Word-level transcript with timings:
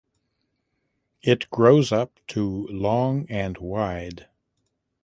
It 1.21 1.47
grows 1.51 1.91
up 1.91 2.19
to 2.29 2.65
long 2.71 3.27
and 3.29 3.55
wide. 3.59 4.29